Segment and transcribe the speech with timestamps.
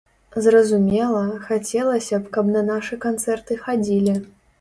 [0.43, 1.19] Зразумела,
[1.49, 4.17] хацелася б, каб на нашы канцэрты хадзілі.